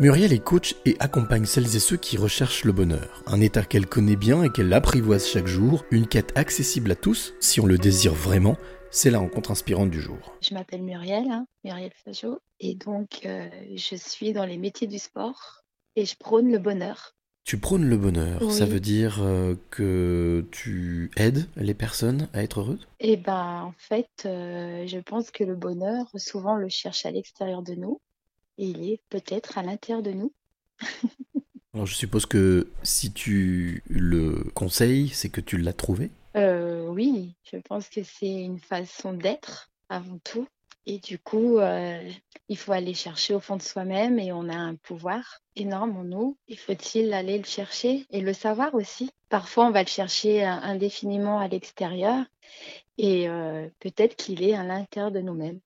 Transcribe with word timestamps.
Muriel 0.00 0.32
est 0.32 0.42
coach 0.42 0.74
et 0.86 0.96
accompagne 0.98 1.44
celles 1.44 1.76
et 1.76 1.80
ceux 1.80 1.96
qui 1.96 2.16
recherchent 2.16 2.64
le 2.64 2.72
bonheur. 2.72 3.22
Un 3.26 3.40
état 3.40 3.62
qu'elle 3.62 3.86
connaît 3.86 4.16
bien 4.16 4.42
et 4.42 4.50
qu'elle 4.50 4.72
apprivoise 4.72 5.26
chaque 5.26 5.46
jour, 5.46 5.84
une 5.92 6.08
quête 6.08 6.36
accessible 6.36 6.90
à 6.92 6.96
tous, 6.96 7.34
si 7.38 7.60
on 7.60 7.66
le 7.66 7.78
désire 7.78 8.12
vraiment, 8.14 8.56
c'est 8.90 9.10
la 9.10 9.20
rencontre 9.20 9.52
inspirante 9.52 9.90
du 9.90 10.00
jour. 10.00 10.36
Je 10.42 10.52
m'appelle 10.54 10.82
Muriel, 10.82 11.30
hein, 11.30 11.46
Muriel 11.62 11.92
Fajot, 12.04 12.40
et 12.58 12.74
donc 12.74 13.20
euh, 13.24 13.48
je 13.76 13.94
suis 13.94 14.32
dans 14.32 14.44
les 14.44 14.58
métiers 14.58 14.88
du 14.88 14.98
sport 14.98 15.62
et 15.94 16.04
je 16.06 16.16
prône 16.18 16.50
le 16.50 16.58
bonheur. 16.58 17.12
Tu 17.44 17.58
prônes 17.58 17.88
le 17.88 17.96
bonheur, 17.98 18.40
Oui. 18.42 18.52
ça 18.52 18.64
veut 18.64 18.80
dire 18.80 19.18
euh, 19.22 19.54
que 19.70 20.44
tu 20.50 21.10
aides 21.16 21.46
les 21.56 21.74
personnes 21.74 22.28
à 22.32 22.42
être 22.42 22.60
heureuses? 22.60 22.88
Et 23.00 23.16
ben 23.16 23.62
en 23.66 23.74
fait, 23.78 24.08
euh, 24.24 24.86
je 24.88 24.98
pense 24.98 25.30
que 25.30 25.44
le 25.44 25.54
bonheur, 25.54 26.06
souvent 26.16 26.54
on 26.54 26.58
le 26.58 26.68
cherche 26.70 27.04
à 27.06 27.10
l'extérieur 27.12 27.62
de 27.62 27.74
nous, 27.74 28.00
et 28.58 28.66
il 28.66 28.90
est 28.90 29.00
peut-être 29.08 29.58
à 29.58 29.62
l'intérieur 29.62 30.02
de 30.02 30.12
nous. 30.12 30.32
Alors 31.74 31.86
je 31.86 31.94
suppose 31.94 32.26
que 32.26 32.70
si 32.82 33.12
tu 33.12 33.82
le 33.88 34.44
conseilles, 34.54 35.08
c'est 35.08 35.28
que 35.28 35.40
tu 35.40 35.58
l'as 35.58 35.72
trouvé? 35.72 36.10
Euh, 36.36 36.86
oui, 36.88 37.34
je 37.50 37.56
pense 37.56 37.88
que 37.88 38.02
c'est 38.02 38.42
une 38.42 38.58
façon 38.60 39.12
d'être 39.12 39.70
avant 39.88 40.18
tout. 40.22 40.46
Et 40.86 40.98
du 40.98 41.18
coup, 41.18 41.58
euh, 41.58 42.10
il 42.48 42.58
faut 42.58 42.72
aller 42.72 42.92
chercher 42.92 43.34
au 43.34 43.40
fond 43.40 43.56
de 43.56 43.62
soi-même 43.62 44.18
et 44.18 44.32
on 44.32 44.48
a 44.48 44.56
un 44.56 44.74
pouvoir 44.74 45.40
énorme 45.56 45.96
en 45.96 46.04
nous. 46.04 46.36
Il 46.46 46.58
faut-il 46.58 47.12
aller 47.14 47.38
le 47.38 47.44
chercher 47.44 48.06
et 48.10 48.20
le 48.20 48.34
savoir 48.34 48.74
aussi? 48.74 49.10
Parfois, 49.30 49.66
on 49.66 49.70
va 49.70 49.82
le 49.82 49.88
chercher 49.88 50.44
euh, 50.44 50.50
indéfiniment 50.50 51.38
à 51.38 51.48
l'extérieur 51.48 52.24
et 52.98 53.28
euh, 53.28 53.66
peut-être 53.80 54.14
qu'il 54.16 54.42
est 54.42 54.54
à 54.54 54.62
l'intérieur 54.62 55.10
de 55.10 55.20
nous-mêmes. 55.20 55.60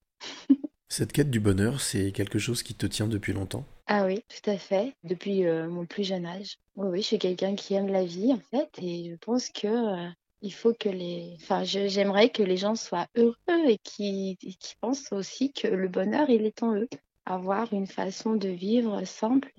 Cette 0.89 1.13
quête 1.13 1.31
du 1.31 1.39
bonheur, 1.39 1.81
c'est 1.81 2.13
quelque 2.13 2.39
chose 2.39 2.63
qui 2.63 2.75
te 2.75 2.87
tient 2.87 3.09
depuis 3.09 3.33
longtemps? 3.33 3.65
Ah 3.87 4.07
oui, 4.07 4.23
tout 4.29 4.51
à 4.51 4.57
fait. 4.57 4.95
Depuis 5.05 5.47
euh, 5.47 5.69
mon 5.69 5.85
plus 5.85 6.05
jeune 6.05 6.27
âge. 6.27 6.57
Oui, 6.77 6.89
oui, 6.91 7.03
je 7.03 7.07
suis 7.07 7.19
quelqu'un 7.19 7.55
qui 7.55 7.75
aime 7.75 7.89
la 7.89 8.05
vie 8.05 8.33
en 8.33 8.41
fait 8.51 8.71
et 8.81 9.11
je 9.11 9.17
pense 9.17 9.51
que 9.51 9.67
euh, 9.67 10.09
il 10.41 10.53
faut 10.53 10.73
que 10.73 10.89
les, 10.89 11.37
enfin, 11.43 11.65
j'aimerais 11.65 12.31
que 12.31 12.43
les 12.43 12.57
gens 12.57 12.75
soient 12.75 13.07
heureux 13.17 13.35
et 13.67 13.79
qui 13.79 14.39
pensent 14.81 15.13
aussi 15.13 15.53
que 15.53 15.69
le 15.69 15.89
bonheur 15.89 16.31
il 16.31 16.47
est 16.47 16.63
en 16.63 16.75
eux. 16.75 16.89
Avoir 17.27 17.73
une 17.75 17.87
façon 17.87 18.37
de 18.37 18.49
vivre 18.49 19.05
simple. 19.05 19.53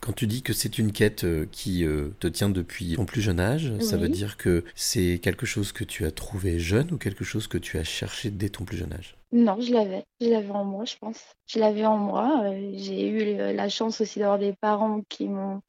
Quand 0.00 0.12
tu 0.12 0.26
dis 0.26 0.42
que 0.42 0.52
c'est 0.52 0.78
une 0.78 0.92
quête 0.92 1.24
euh, 1.24 1.46
qui 1.50 1.84
euh, 1.84 2.10
te 2.20 2.28
tient 2.28 2.48
depuis 2.48 2.94
ton 2.94 3.04
plus 3.04 3.20
jeune 3.20 3.40
âge, 3.40 3.72
ça 3.80 3.96
veut 3.96 4.08
dire 4.08 4.36
que 4.36 4.64
c'est 4.74 5.18
quelque 5.18 5.44
chose 5.44 5.72
que 5.72 5.84
tu 5.84 6.04
as 6.04 6.10
trouvé 6.10 6.58
jeune 6.58 6.92
ou 6.92 6.98
quelque 6.98 7.24
chose 7.24 7.48
que 7.48 7.58
tu 7.58 7.78
as 7.78 7.84
cherché 7.84 8.30
dès 8.30 8.48
ton 8.48 8.64
plus 8.64 8.76
jeune 8.76 8.92
âge? 8.92 9.16
Non, 9.32 9.60
je 9.60 9.72
l'avais, 9.72 10.04
je 10.20 10.28
l'avais 10.28 10.50
en 10.50 10.64
moi, 10.64 10.84
je 10.84 10.96
pense. 10.96 11.22
Je 11.46 11.58
l'avais 11.58 11.84
en 11.84 11.98
moi. 11.98 12.44
euh, 12.44 12.72
j'ai 12.74 13.08
eu 13.08 13.54
la 13.54 13.68
chance 13.68 14.00
aussi 14.00 14.20
d'avoir 14.20 14.38
des 14.38 14.54
parents 14.54 15.02
qui 15.08 15.28
m'ont 15.28 15.60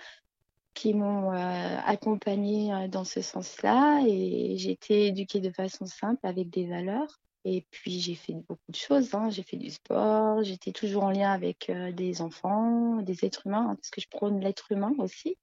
qui 0.76 0.94
m'ont 0.94 1.32
accompagnée 1.32 2.88
dans 2.90 3.04
ce 3.04 3.20
sens-là 3.22 4.02
et 4.08 4.56
j'ai 4.56 4.72
été 4.72 5.08
éduquée 5.08 5.42
de 5.42 5.50
façon 5.50 5.86
simple 5.86 6.26
avec 6.26 6.50
des 6.50 6.68
valeurs. 6.68 7.20
Et 7.46 7.66
puis 7.72 8.00
j'ai 8.02 8.16
fait 8.16 8.34
beaucoup 8.34 8.72
de 8.72 8.76
choses, 8.76 9.14
hein. 9.14 9.30
J'ai 9.30 9.44
fait 9.44 9.58
du 9.58 9.70
sport, 9.70 10.44
j'étais 10.44 10.72
toujours 10.72 11.04
en 11.06 11.12
lien 11.12 11.32
avec 11.32 11.70
euh, 11.70 11.92
des 11.92 12.22
enfants, 12.22 13.02
des 13.02 13.26
êtres 13.26 13.48
humains, 13.48 13.70
hein, 13.72 13.76
parce 13.76 13.90
que 13.92 14.02
je 14.02 14.08
prône 14.10 14.40
l'être 14.42 14.72
humain 14.72 14.94
aussi, 15.00 15.38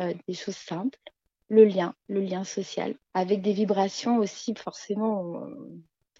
Euh, 0.00 0.12
des 0.26 0.34
choses 0.34 0.56
simples, 0.56 0.98
le 1.48 1.64
lien, 1.64 1.94
le 2.08 2.20
lien 2.20 2.44
social, 2.44 2.96
avec 3.14 3.42
des 3.42 3.52
vibrations 3.52 4.18
aussi 4.18 4.54
forcément. 4.56 5.46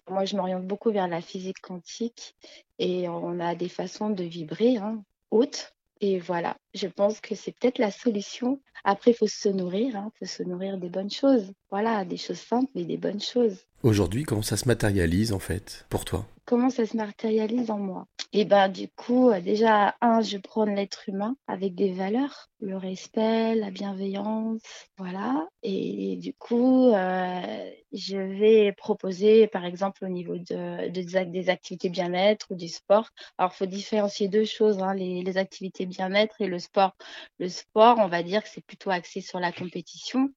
moi, 0.09 0.25
je 0.25 0.35
m'oriente 0.35 0.65
beaucoup 0.67 0.91
vers 0.91 1.07
la 1.07 1.21
physique 1.21 1.59
quantique 1.61 2.35
et 2.79 3.09
on 3.09 3.39
a 3.39 3.55
des 3.55 3.69
façons 3.69 4.09
de 4.09 4.23
vibrer 4.23 4.77
hein, 4.77 5.03
hautes. 5.31 5.73
Et 6.01 6.19
voilà, 6.19 6.57
je 6.73 6.87
pense 6.87 7.21
que 7.21 7.35
c'est 7.35 7.53
peut-être 7.53 7.79
la 7.79 7.91
solution. 7.91 8.61
Après, 8.83 9.11
il 9.11 9.13
faut 9.15 9.27
se 9.27 9.49
nourrir, 9.49 9.95
il 9.95 10.17
faut 10.19 10.25
se 10.25 10.43
nourrir 10.43 10.77
des 10.77 10.89
bonnes 10.89 11.09
choses. 11.09 11.53
Voilà, 11.71 12.05
des 12.05 12.17
choses 12.17 12.39
simples, 12.39 12.71
mais 12.75 12.85
des 12.85 12.97
bonnes 12.97 13.21
choses. 13.21 13.65
Aujourd'hui, 13.85 14.23
comment 14.23 14.41
ça 14.41 14.57
se 14.57 14.67
matérialise 14.67 15.31
en 15.31 15.37
fait 15.37 15.85
pour 15.89 16.05
toi? 16.05 16.25
Comment 16.45 16.69
ça 16.69 16.85
se 16.85 16.95
matérialise 16.95 17.71
en 17.71 17.79
moi? 17.79 18.05
Et 18.31 18.45
ben 18.45 18.69
du 18.69 18.87
coup, 18.89 19.29
euh, 19.29 19.41
déjà, 19.41 19.95
un, 20.01 20.21
je 20.21 20.37
prône 20.37 20.75
l'être 20.75 21.09
humain 21.09 21.35
avec 21.47 21.73
des 21.73 21.91
valeurs, 21.91 22.49
le 22.59 22.77
respect, 22.77 23.55
la 23.55 23.71
bienveillance, 23.71 24.61
voilà. 24.97 25.47
Et, 25.63 26.17
du 26.17 26.33
coup, 26.35 26.91
euh, 26.93 27.71
je 27.93 28.17
vais 28.17 28.73
proposer, 28.73 29.47
par 29.47 29.65
exemple, 29.65 30.05
au 30.05 30.07
niveau 30.09 30.37
de, 30.37 30.89
de- 30.89 31.01
des 31.01 31.15
ac- 31.15 31.31
des 31.31 31.49
activités 31.49 31.89
bien-être 31.89 32.45
ou 32.51 32.55
du 32.55 32.67
sport. 32.67 33.09
Alors, 33.39 33.53
faut 33.55 33.65
différencier 33.65 34.27
deux 34.27 34.45
choses, 34.45 34.79
hein, 34.83 34.93
les, 34.93 35.23
les 35.23 35.37
activités 35.37 35.85
bien-être 35.87 36.35
et 36.41 36.47
le 36.47 36.59
sport. 36.59 36.91
Le 37.39 37.49
sport, 37.49 37.97
on 37.99 38.07
va 38.07 38.21
dire 38.21 38.43
que 38.43 38.49
c'est 38.49 38.65
plutôt 38.65 38.91
axé 38.91 39.21
sur 39.21 39.39
la 39.39 39.51
compétition. 39.51 40.29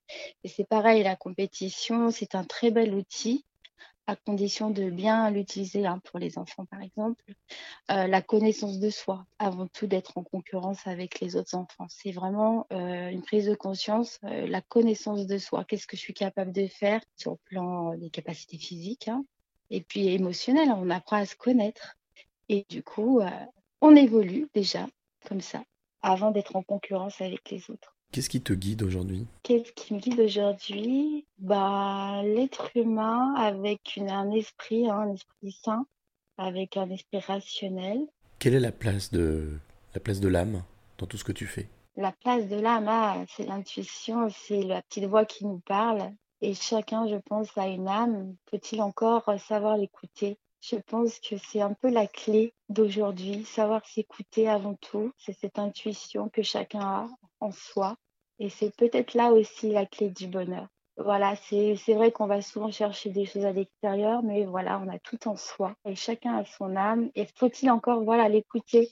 Et 0.45 0.49
c'est 0.49 0.67
pareil, 0.69 1.03
la 1.03 1.17
compétition, 1.17 2.11
c'est 2.11 2.35
un 2.35 2.45
très 2.45 2.71
bel 2.71 2.95
outil 2.95 3.45
à 4.09 4.17
condition 4.17 4.71
de 4.71 4.89
bien 4.89 5.31
l'utiliser 5.31 5.87
hein, 5.87 6.01
pour 6.03 6.19
les 6.19 6.39
enfants, 6.39 6.65
par 6.65 6.81
exemple. 6.81 7.23
Euh, 7.91 8.07
la 8.07 8.23
connaissance 8.23 8.81
de 8.81 8.89
soi, 8.89 9.27
avant 9.39 9.67
tout 9.67 9.87
d'être 9.87 10.17
en 10.17 10.25
concurrence 10.25 10.87
avec 10.87 11.21
les 11.21 11.37
autres 11.37 11.55
enfants. 11.55 11.87
C'est 11.91 12.13
vraiment 12.13 12.67
euh, 12.73 13.11
une 13.11 13.21
prise 13.21 13.45
de 13.47 13.55
conscience, 13.55 14.19
euh, 14.25 14.47
la 14.47 14.63
connaissance 14.63 15.27
de 15.27 15.37
soi. 15.37 15.65
Qu'est-ce 15.65 15.87
que 15.87 15.99
je 15.99 16.01
suis 16.01 16.15
capable 16.15 16.53
de 16.53 16.67
faire 16.67 17.03
sur 17.17 17.33
le 17.33 17.39
plan 17.45 17.95
des 17.97 18.09
capacités 18.09 18.57
physiques 18.57 19.09
hein, 19.09 19.27
et 19.69 19.83
puis 19.83 20.09
émotionnelles. 20.09 20.71
On 20.75 20.89
apprend 20.89 21.17
à 21.17 21.27
se 21.27 21.37
connaître. 21.37 21.99
Et 22.49 22.65
du 22.71 22.83
coup, 22.83 23.21
on 23.83 23.95
évolue 23.95 24.49
déjà 24.55 24.87
comme 25.27 25.43
ça, 25.43 25.63
avant 26.01 26.31
d'être 26.31 26.57
en 26.57 26.63
concurrence 26.63 27.21
avec 27.21 27.51
les 27.51 27.71
autres. 27.71 27.98
Qu'est-ce 28.11 28.31
qui 28.31 28.41
te 28.41 28.55
guide 28.55 28.83
aujourd'hui? 28.83 29.27
Qu'est-ce 29.43 29.71
qui 29.73 29.95
me 29.95 30.01
guide 30.01 30.21
aujourd'hui? 30.21 31.27
Bah, 31.39 32.23
l'être 32.25 32.71
humain 32.75 33.35
avec 33.37 33.97
une- 33.97 34.11
un 34.11 34.31
esprit, 34.31 34.89
hein, 34.89 34.99
un 35.01 35.13
esprit 35.13 35.53
sain, 35.63 35.87
avec 36.39 36.77
un 36.79 36.89
esprit 36.91 37.19
rationnel. 37.21 38.07
Quelle 38.39 38.55
est 38.55 38.61
la 38.61 38.73
place 38.73 39.11
de 39.11 39.59
la 39.95 40.01
place 40.01 40.21
de 40.21 40.29
l'âme 40.29 40.63
dans 40.97 41.07
tout 41.07 41.19
ce 41.19 41.25
que 41.25 41.33
tu 41.33 41.47
fais? 41.47 41.69
La 41.97 42.13
place 42.13 42.49
de 42.49 42.57
l'âme, 42.57 42.87
ah, 42.89 43.25
c'est 43.29 43.47
l'intuition, 43.47 44.29
c'est 44.31 44.63
la 44.63 44.81
petite 44.83 45.05
voix 45.05 45.27
qui 45.27 45.45
nous 45.45 45.61
parle. 45.67 46.13
Et 46.41 46.55
chacun, 46.55 47.09
je 47.09 47.17
pense, 47.17 47.49
a 47.59 47.67
une 47.67 47.89
âme. 47.89 48.37
Peut-il 48.51 48.81
encore 48.81 49.29
savoir 49.41 49.77
l'écouter? 49.77 50.39
Je 50.61 50.77
pense 50.77 51.19
que 51.21 51.37
c'est 51.37 51.61
un 51.61 51.73
peu 51.75 51.89
la 51.89 52.07
clé 52.07 52.53
d'aujourd'hui, 52.69 53.45
savoir 53.45 53.87
s'écouter 53.87 54.49
avant 54.49 54.75
tout. 54.75 55.13
C'est 55.17 55.33
cette 55.33 55.59
intuition 55.59 56.29
que 56.29 56.43
chacun 56.43 56.81
a 56.81 57.09
en 57.41 57.53
soi. 57.53 57.97
Et 58.39 58.49
c'est 58.49 58.75
peut-être 58.77 59.15
là 59.15 59.33
aussi 59.33 59.71
la 59.71 59.87
clé 59.87 60.11
du 60.11 60.27
bonheur. 60.27 60.69
Voilà, 60.97 61.37
c'est 61.37 61.95
vrai 61.95 62.11
qu'on 62.11 62.27
va 62.27 62.43
souvent 62.43 62.73
chercher 62.73 63.11
des 63.11 63.25
choses 63.25 63.45
à 63.45 63.53
l'extérieur, 63.53 64.23
mais 64.25 64.45
voilà, 64.45 64.81
on 64.85 64.89
a 64.89 64.99
tout 64.99 65.29
en 65.29 65.37
soi. 65.37 65.75
Et 65.85 65.95
chacun 65.95 66.37
a 66.37 66.45
son 66.45 66.75
âme. 66.75 67.11
Et 67.15 67.27
faut-il 67.37 67.71
encore, 67.71 68.03
voilà, 68.03 68.29
l'écouter? 68.29 68.91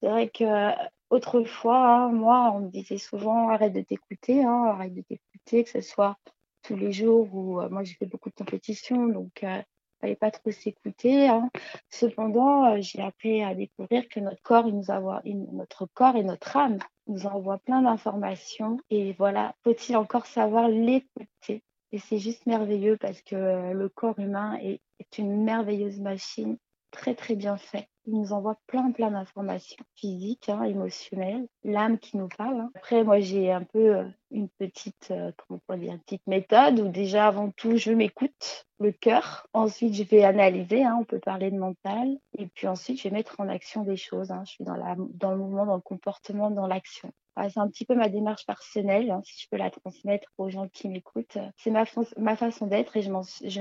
C'est 0.00 0.08
vrai 0.08 0.30
que 0.30 0.72
autrefois, 1.10 1.76
hein, 1.76 2.08
moi, 2.08 2.52
on 2.54 2.60
me 2.60 2.68
disait 2.70 2.96
souvent 2.98 3.50
arrête 3.50 3.74
de 3.74 3.82
t'écouter, 3.82 4.42
hein, 4.42 4.64
arrête 4.64 4.94
de 4.94 5.02
t'écouter, 5.02 5.64
que 5.64 5.70
ce 5.70 5.82
soit 5.82 6.16
tous 6.62 6.76
les 6.76 6.92
jours 6.92 7.34
ou 7.34 7.60
euh, 7.60 7.68
moi 7.68 7.84
j'ai 7.84 7.94
fait 7.94 8.06
beaucoup 8.06 8.30
de 8.30 8.34
compétitions, 8.34 9.08
donc 9.08 9.42
euh, 9.42 9.62
fallait 10.02 10.16
pas 10.16 10.30
trop 10.30 10.50
s'écouter. 10.50 11.28
hein. 11.28 11.48
Cependant, 11.88 12.74
euh, 12.74 12.78
j'ai 12.80 13.00
appris 13.00 13.42
à 13.42 13.54
découvrir 13.54 14.08
que 14.08 14.20
notre 14.20 14.42
corps, 14.42 14.66
nous 14.66 14.84
notre 14.84 15.86
et 16.16 16.24
notre 16.24 16.56
âme 16.56 16.78
nous 17.06 17.26
envoient 17.26 17.58
plein 17.58 17.82
d'informations. 17.82 18.78
Et 18.90 19.14
voilà, 19.14 19.54
faut-il 19.64 19.96
encore 19.96 20.26
savoir 20.26 20.68
l'écouter? 20.68 21.62
Et 21.92 21.98
c'est 21.98 22.18
juste 22.18 22.46
merveilleux 22.46 22.96
parce 22.96 23.20
que 23.22 23.36
euh, 23.36 23.72
le 23.72 23.88
corps 23.88 24.18
humain 24.18 24.58
est, 24.60 24.80
une 25.18 25.44
merveilleuse 25.44 26.00
machine, 26.00 26.56
très 26.90 27.14
très 27.14 27.34
bien 27.34 27.56
fait. 27.56 27.88
Il 28.06 28.14
nous 28.14 28.32
envoie 28.32 28.58
plein 28.66 28.90
plein 28.90 29.12
d'informations 29.12 29.84
physiques, 29.94 30.48
hein, 30.48 30.64
émotionnelles, 30.64 31.46
l'âme 31.62 31.98
qui 31.98 32.16
nous 32.16 32.28
parle. 32.28 32.60
hein. 32.60 32.70
Après, 32.74 33.04
moi 33.04 33.20
j'ai 33.20 33.52
un 33.52 33.62
peu 33.62 33.96
euh, 33.96 34.08
une 34.32 34.48
petite, 34.48 35.10
euh, 35.12 35.30
comment 35.36 35.60
on 35.68 35.78
méthode 36.26 36.80
où 36.80 36.88
déjà 36.88 37.28
avant 37.28 37.50
tout 37.50 37.76
je 37.76 37.92
m'écoute, 37.92 38.66
le 38.80 38.90
cœur. 38.90 39.46
Ensuite 39.52 39.94
je 39.94 40.02
vais 40.02 40.24
analyser, 40.24 40.82
hein, 40.84 40.96
on 41.00 41.04
peut 41.04 41.20
parler 41.20 41.50
de 41.50 41.58
mental. 41.58 42.18
Et 42.38 42.46
puis 42.46 42.66
ensuite 42.66 42.98
je 42.98 43.04
vais 43.04 43.14
mettre 43.14 43.38
en 43.38 43.48
action 43.48 43.84
des 43.84 43.96
choses. 43.96 44.32
Je 44.44 44.50
suis 44.50 44.64
dans 44.64 45.30
le 45.30 45.36
mouvement, 45.36 45.66
dans 45.66 45.76
le 45.76 45.80
comportement, 45.80 46.50
dans 46.50 46.66
l'action. 46.66 47.12
C'est 47.36 47.58
un 47.60 47.68
petit 47.68 47.84
peu 47.84 47.94
ma 47.94 48.08
démarche 48.08 48.44
personnelle, 48.46 49.10
hein, 49.10 49.20
si 49.24 49.42
je 49.42 49.48
peux 49.50 49.56
la 49.56 49.70
transmettre 49.70 50.28
aux 50.38 50.50
gens 50.50 50.68
qui 50.68 50.88
m'écoutent. 50.88 51.38
C'est 51.56 51.70
ma, 51.70 51.84
fa- 51.86 52.02
ma 52.18 52.36
façon 52.36 52.66
d'être 52.66 52.96
et 52.96 53.02
je 53.02 53.10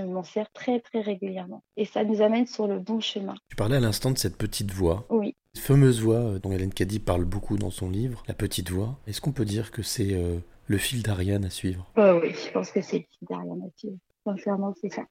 m'en 0.01 0.23
sers 0.23 0.51
très 0.51 0.79
très 0.81 1.01
régulièrement. 1.01 1.63
Et 1.77 1.85
ça 1.85 2.03
nous 2.03 2.21
amène 2.21 2.47
sur 2.47 2.68
le 2.68 2.79
bon 2.79 3.00
chemin. 3.00 3.35
Tu 3.50 3.56
parlais 3.56 3.77
à 3.77 3.79
l'instant 3.79 4.12
de 4.12 4.18
cette 4.18 4.38
petite 4.38 4.71
voix, 4.71 5.06
Oui. 5.09 5.35
cette 5.53 5.63
fameuse 5.63 6.01
voix 6.01 6.15
euh, 6.15 6.39
dont 6.39 6.51
Hélène 6.51 6.73
Caddy 6.73 7.00
parle 7.00 7.25
beaucoup 7.25 7.57
dans 7.57 7.71
son 7.71 7.89
livre, 7.89 8.23
la 8.27 8.33
petite 8.33 8.69
voix. 8.71 8.97
Est-ce 9.07 9.21
qu'on 9.21 9.31
peut 9.31 9.45
dire 9.45 9.71
que 9.71 9.81
c'est 9.83 10.13
euh, 10.13 10.38
le 10.68 10.77
fil 10.77 11.01
d'Ariane 11.03 11.45
à 11.45 11.50
suivre? 11.50 11.89
Euh, 11.97 12.19
oui, 12.21 12.33
je 12.33 12.51
pense 12.51 12.71
que 12.71 12.81
c'est 12.81 12.97
le 12.97 13.03
fil 13.03 13.27
derrière 13.29 13.56
Mathieu. 13.56 13.91
Sincèrement, 14.25 14.73
c'est 14.81 14.91
ça. 14.94 15.03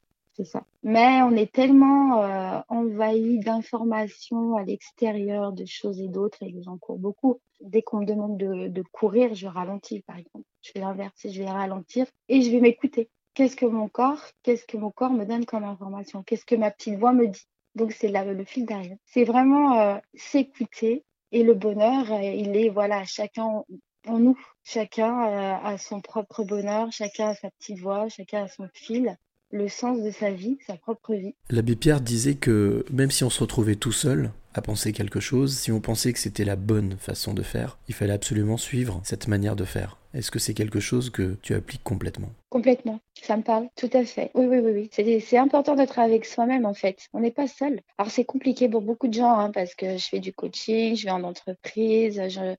Mais 0.82 1.22
on 1.22 1.32
est 1.32 1.52
tellement 1.52 2.22
euh, 2.22 2.60
envahi 2.68 3.38
d'informations 3.40 4.56
à 4.56 4.64
l'extérieur, 4.64 5.52
de 5.52 5.64
choses 5.66 6.00
et 6.00 6.08
d'autres, 6.08 6.42
et 6.42 6.54
j'en 6.62 6.78
cours 6.78 6.98
beaucoup. 6.98 7.40
Dès 7.60 7.82
qu'on 7.82 8.00
me 8.00 8.06
demande 8.06 8.38
de, 8.38 8.82
courir, 8.92 9.34
je 9.34 9.46
ralentis, 9.46 10.00
par 10.00 10.16
exemple. 10.16 10.46
Je 10.62 10.72
vais 10.74 10.80
l'inverser, 10.80 11.30
je 11.30 11.42
vais 11.42 11.50
ralentir 11.50 12.06
et 12.28 12.42
je 12.42 12.50
vais 12.50 12.60
m'écouter. 12.60 13.10
Qu'est-ce 13.34 13.56
que 13.56 13.66
mon 13.66 13.88
corps, 13.88 14.22
qu'est-ce 14.42 14.66
que 14.66 14.76
mon 14.76 14.90
corps 14.90 15.12
me 15.12 15.24
donne 15.24 15.44
comme 15.44 15.64
information? 15.64 16.22
Qu'est-ce 16.22 16.44
que 16.44 16.54
ma 16.54 16.70
petite 16.70 16.98
voix 16.98 17.12
me 17.12 17.28
dit? 17.28 17.46
Donc 17.74 17.92
c'est 17.92 18.08
le 18.08 18.44
fil 18.44 18.66
derrière. 18.66 18.96
C'est 19.04 19.24
vraiment 19.24 19.78
euh, 19.78 19.96
s'écouter 20.14 21.04
et 21.32 21.44
le 21.44 21.54
bonheur, 21.54 22.10
euh, 22.12 22.22
il 22.22 22.56
est 22.56 22.70
voilà 22.70 23.04
chacun 23.04 23.62
en 24.08 24.18
nous. 24.18 24.36
Chacun 24.64 25.20
a 25.62 25.78
son 25.78 26.00
propre 26.00 26.44
bonheur, 26.44 26.90
chacun 26.92 27.28
a 27.28 27.34
sa 27.34 27.50
petite 27.50 27.78
voix, 27.78 28.08
chacun 28.08 28.44
a 28.44 28.48
son 28.48 28.68
fil, 28.72 29.16
le 29.50 29.68
sens 29.68 30.02
de 30.02 30.10
sa 30.10 30.30
vie, 30.30 30.58
sa 30.66 30.76
propre 30.76 31.14
vie. 31.14 31.34
L'abbé 31.50 31.76
Pierre 31.76 32.00
disait 32.00 32.34
que 32.34 32.84
même 32.92 33.10
si 33.10 33.24
on 33.24 33.30
se 33.30 33.40
retrouvait 33.40 33.76
tout 33.76 33.92
seul 33.92 34.30
à 34.54 34.62
penser 34.62 34.92
quelque 34.92 35.20
chose, 35.20 35.56
si 35.56 35.70
on 35.70 35.80
pensait 35.80 36.12
que 36.12 36.18
c'était 36.18 36.44
la 36.44 36.56
bonne 36.56 36.96
façon 36.98 37.34
de 37.34 37.42
faire, 37.42 37.78
il 37.88 37.94
fallait 37.94 38.12
absolument 38.12 38.56
suivre 38.56 39.00
cette 39.04 39.28
manière 39.28 39.56
de 39.56 39.64
faire. 39.64 39.96
Est-ce 40.12 40.32
que 40.32 40.40
c'est 40.40 40.54
quelque 40.54 40.80
chose 40.80 41.10
que 41.10 41.36
tu 41.40 41.54
appliques 41.54 41.84
complètement? 41.84 42.30
Complètement, 42.48 42.98
ça 43.22 43.36
me 43.36 43.42
parle, 43.42 43.68
tout 43.76 43.90
à 43.92 44.04
fait. 44.04 44.32
Oui, 44.34 44.46
oui, 44.46 44.58
oui, 44.58 44.90
oui. 44.92 45.20
C'est 45.20 45.38
important 45.38 45.76
d'être 45.76 46.00
avec 46.00 46.24
soi-même 46.24 46.66
en 46.66 46.74
fait. 46.74 47.08
On 47.12 47.20
n'est 47.20 47.30
pas 47.30 47.46
seul. 47.46 47.80
Alors 47.96 48.10
c'est 48.10 48.24
compliqué 48.24 48.68
pour 48.68 48.80
beaucoup 48.80 49.06
de 49.06 49.14
gens 49.14 49.38
hein, 49.38 49.52
parce 49.52 49.76
que 49.76 49.98
je 49.98 50.08
fais 50.08 50.18
du 50.18 50.32
coaching, 50.32 50.96
je 50.96 51.04
vais 51.04 51.12
en 51.12 51.22
entreprise, 51.22 52.20
je, 52.28 52.56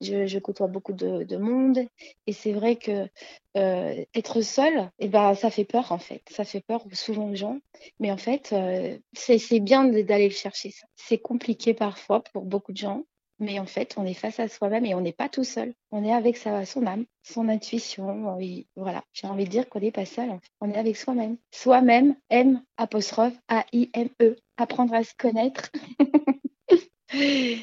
je, 0.00 0.38
côtoie 0.38 0.66
beaucoup 0.66 0.92
de, 0.92 1.36
monde 1.36 1.80
et 2.26 2.32
c'est 2.32 2.52
vrai 2.52 2.76
que 2.76 3.08
euh, 3.56 4.04
être 4.14 4.40
seul, 4.42 4.90
eh 4.98 5.08
ben, 5.08 5.34
ça 5.34 5.50
fait 5.50 5.64
peur 5.64 5.92
en 5.92 5.98
fait. 5.98 6.22
Ça 6.30 6.44
fait 6.44 6.60
peur 6.60 6.84
souvent 6.92 7.30
aux 7.30 7.34
gens. 7.34 7.58
Mais 8.00 8.10
en 8.10 8.16
fait, 8.16 8.50
euh, 8.52 8.98
c'est 9.14 9.60
bien 9.60 9.84
d'aller 9.84 10.28
le 10.28 10.34
chercher. 10.34 10.72
C'est 10.96 11.18
compliqué 11.18 11.74
parfois 11.74 12.22
pour 12.22 12.44
beaucoup 12.44 12.72
de 12.72 12.78
gens. 12.78 13.04
Mais 13.40 13.60
en 13.60 13.66
fait, 13.66 13.94
on 13.96 14.04
est 14.04 14.14
face 14.14 14.40
à 14.40 14.48
soi-même 14.48 14.84
et 14.84 14.96
on 14.96 15.00
n'est 15.00 15.12
pas 15.12 15.28
tout 15.28 15.44
seul. 15.44 15.72
On 15.92 16.04
est 16.04 16.12
avec 16.12 16.36
sa, 16.36 16.64
son 16.64 16.86
âme, 16.86 17.04
son 17.22 17.48
intuition. 17.48 18.36
voilà, 18.74 19.04
j'ai 19.12 19.28
envie 19.28 19.44
de 19.44 19.50
dire 19.50 19.68
qu'on 19.68 19.78
n'est 19.78 19.92
pas 19.92 20.06
seul. 20.06 20.40
On 20.60 20.70
est 20.70 20.76
avec 20.76 20.96
soi-même. 20.96 21.36
Soi-même, 21.52 22.16
M, 22.30 22.62
apostrophe, 22.76 23.34
A-I-M-E. 23.46 24.36
Apprendre 24.56 24.94
à 24.94 25.04
se 25.04 25.14
connaître. 25.16 25.70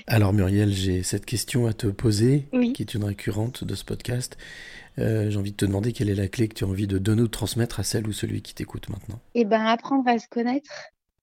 Alors 0.07 0.33
Muriel, 0.33 0.71
j'ai 0.71 1.03
cette 1.03 1.25
question 1.25 1.68
à 1.68 1.74
te 1.74 1.88
poser, 1.88 2.47
qui 2.74 2.81
est 2.81 2.94
une 2.94 3.03
récurrente 3.03 3.63
de 3.63 3.75
ce 3.75 3.86
podcast. 3.86 4.38
Euh, 4.97 5.30
j'ai 5.30 5.38
envie 5.38 5.51
de 5.51 5.57
te 5.57 5.65
demander 5.65 5.92
quelle 5.92 6.09
est 6.09 6.15
la 6.15 6.27
clé 6.27 6.47
que 6.47 6.53
tu 6.53 6.63
as 6.63 6.68
envie 6.68 6.88
de 6.88 6.97
donner 6.97 7.21
ou 7.21 7.27
de 7.27 7.31
transmettre 7.31 7.80
à 7.80 7.83
celle 7.83 8.07
ou 8.07 8.13
celui 8.13 8.42
qui 8.42 8.56
t'écoute 8.56 8.89
maintenant. 8.89 9.19
Eh 9.33 9.45
bien, 9.45 9.65
apprendre 9.65 10.07
à 10.07 10.18
se 10.18 10.27
connaître, 10.27 10.71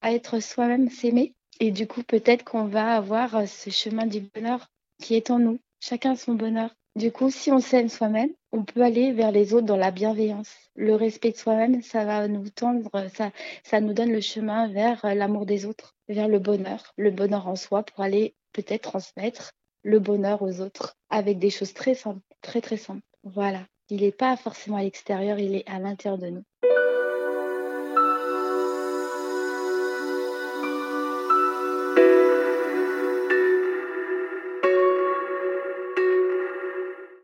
à 0.02 0.12
être 0.12 0.40
soi-même, 0.40 0.90
s'aimer. 0.90 1.34
Et 1.60 1.70
du 1.70 1.86
coup, 1.86 2.02
peut-être 2.02 2.44
qu'on 2.44 2.66
va 2.66 2.96
avoir 2.96 3.36
euh, 3.36 3.46
ce 3.46 3.70
chemin 3.70 4.06
du 4.06 4.20
bonheur 4.34 4.68
qui 5.00 5.14
est 5.14 5.30
en 5.30 5.38
nous. 5.38 5.58
Chacun 5.80 6.14
son 6.14 6.34
bonheur. 6.34 6.70
Du 6.94 7.10
coup, 7.10 7.30
si 7.30 7.50
on 7.50 7.60
s'aime 7.60 7.88
soi-même, 7.88 8.30
on 8.52 8.64
peut 8.64 8.82
aller 8.82 9.12
vers 9.12 9.32
les 9.32 9.54
autres 9.54 9.66
dans 9.66 9.78
la 9.78 9.90
bienveillance. 9.90 10.54
Le 10.76 10.94
respect 10.94 11.32
de 11.32 11.36
soi-même, 11.36 11.82
ça 11.82 12.04
va 12.04 12.28
nous 12.28 12.50
tendre, 12.50 12.90
ça, 13.14 13.30
ça 13.64 13.80
nous 13.80 13.94
donne 13.94 14.12
le 14.12 14.20
chemin 14.20 14.68
vers 14.68 15.02
euh, 15.06 15.14
l'amour 15.14 15.46
des 15.46 15.64
autres, 15.64 15.96
vers 16.08 16.28
le 16.28 16.38
bonheur, 16.38 16.92
le 16.98 17.10
bonheur 17.10 17.48
en 17.48 17.56
soi 17.56 17.82
pour 17.82 18.04
aller 18.04 18.34
peut-être 18.52 18.90
transmettre 18.90 19.52
le 19.82 20.00
bonheur 20.00 20.42
aux 20.42 20.60
autres 20.60 20.96
avec 21.08 21.38
des 21.38 21.50
choses 21.50 21.72
très 21.72 21.94
simples, 21.94 22.20
très 22.42 22.60
très 22.60 22.76
simples. 22.76 23.02
Voilà. 23.24 23.66
Il 23.88 24.02
n'est 24.02 24.12
pas 24.12 24.36
forcément 24.36 24.76
à 24.76 24.82
l'extérieur, 24.82 25.38
il 25.38 25.54
est 25.54 25.68
à 25.68 25.78
l'intérieur 25.78 26.18
de 26.18 26.28
nous. 26.28 26.44